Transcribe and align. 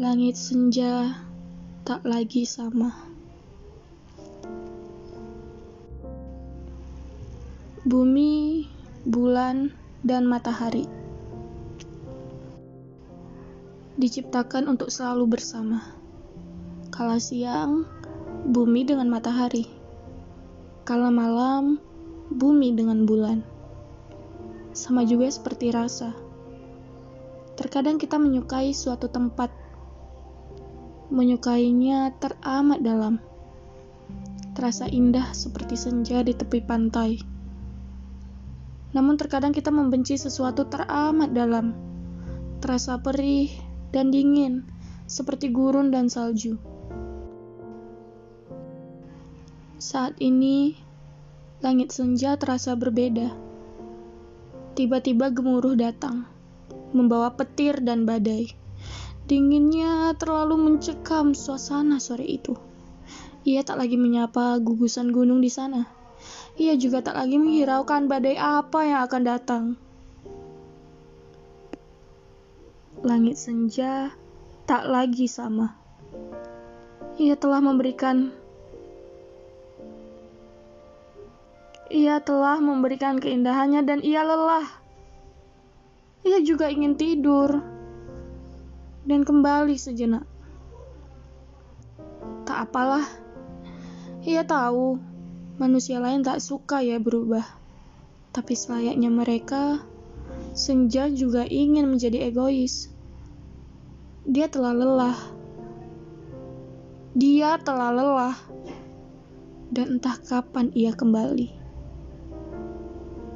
Langit 0.00 0.40
senja 0.40 1.12
tak 1.84 2.06
lagi 2.08 2.48
sama. 2.48 2.92
Bumi, 7.84 8.68
bulan, 9.04 9.74
dan 10.00 10.24
matahari 10.24 11.02
diciptakan 14.02 14.66
untuk 14.66 14.88
selalu 14.88 15.36
bersama. 15.38 15.84
Kala 16.90 17.20
siang, 17.20 17.84
bumi 18.48 18.88
dengan 18.88 19.06
matahari. 19.12 19.68
Kala 20.82 21.12
malam, 21.12 21.78
bumi 22.32 22.72
dengan 22.74 23.04
bulan. 23.04 23.44
Sama 24.72 25.04
juga 25.04 25.28
seperti 25.28 25.70
rasa. 25.70 26.16
Terkadang 27.54 28.00
kita 28.00 28.16
menyukai 28.16 28.72
suatu 28.72 29.06
tempat 29.06 29.52
menyukainya 31.12 32.16
teramat 32.16 32.80
dalam. 32.80 33.20
Terasa 34.56 34.88
indah 34.88 35.36
seperti 35.36 35.76
senja 35.76 36.24
di 36.24 36.32
tepi 36.32 36.64
pantai. 36.64 37.20
Namun 38.96 39.20
terkadang 39.20 39.52
kita 39.52 39.68
membenci 39.68 40.16
sesuatu 40.16 40.64
teramat 40.72 41.36
dalam. 41.36 41.76
Terasa 42.64 42.96
perih 42.96 43.52
dan 43.92 44.08
dingin 44.08 44.64
seperti 45.04 45.52
gurun 45.52 45.92
dan 45.92 46.08
salju. 46.08 46.56
Saat 49.76 50.16
ini, 50.24 50.72
langit 51.60 51.92
senja 51.92 52.40
terasa 52.40 52.72
berbeda. 52.72 53.34
Tiba-tiba 54.72 55.28
gemuruh 55.28 55.76
datang, 55.76 56.24
membawa 56.96 57.36
petir 57.36 57.84
dan 57.84 58.08
badai. 58.08 58.61
Dinginnya 59.22 60.18
terlalu 60.18 60.58
mencekam 60.58 61.30
suasana 61.30 62.02
sore 62.02 62.26
itu. 62.26 62.58
Ia 63.46 63.62
tak 63.62 63.78
lagi 63.78 63.94
menyapa 63.94 64.58
gugusan 64.58 65.14
gunung 65.14 65.38
di 65.38 65.50
sana. 65.50 65.86
Ia 66.58 66.74
juga 66.74 67.02
tak 67.02 67.18
lagi 67.18 67.38
menghiraukan 67.38 68.10
badai 68.10 68.34
apa 68.38 68.80
yang 68.86 69.00
akan 69.06 69.22
datang. 69.22 69.64
Langit 73.02 73.38
senja 73.38 74.14
tak 74.66 74.86
lagi 74.90 75.30
sama. 75.30 75.74
Ia 77.18 77.34
telah 77.38 77.62
memberikan 77.62 78.30
Ia 81.92 82.24
telah 82.24 82.56
memberikan 82.56 83.20
keindahannya 83.20 83.84
dan 83.84 84.00
ia 84.00 84.24
lelah. 84.24 84.64
Ia 86.24 86.40
juga 86.40 86.72
ingin 86.72 86.96
tidur 86.96 87.71
dan 89.02 89.26
kembali 89.26 89.74
sejenak. 89.74 90.26
Tak 92.46 92.70
apalah, 92.70 93.06
ia 94.22 94.46
tahu 94.46 94.98
manusia 95.58 95.98
lain 95.98 96.22
tak 96.22 96.38
suka 96.38 96.82
ya 96.82 97.02
berubah. 97.02 97.44
Tapi 98.32 98.54
selayaknya 98.56 99.12
mereka, 99.12 99.84
senja 100.56 101.10
juga 101.12 101.44
ingin 101.44 101.90
menjadi 101.90 102.32
egois. 102.32 102.88
Dia 104.24 104.48
telah 104.48 104.72
lelah. 104.72 105.18
Dia 107.12 107.60
telah 107.60 107.90
lelah. 107.92 108.36
Dan 109.72 109.98
entah 109.98 110.16
kapan 110.20 110.68
ia 110.72 110.92
kembali. 110.92 111.48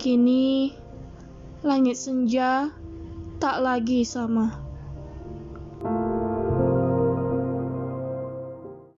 Kini, 0.00 0.74
langit 1.62 1.94
senja 1.96 2.72
tak 3.38 3.62
lagi 3.62 4.02
sama. 4.02 4.71